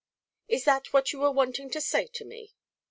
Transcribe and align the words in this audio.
"Is 0.47 0.63
that 0.65 0.93
what 0.93 1.13
you 1.13 1.19
were 1.19 1.29
wanting 1.29 1.69
to 1.69 1.79
say 1.79 2.07
to 2.07 2.25
me?" 2.25 2.55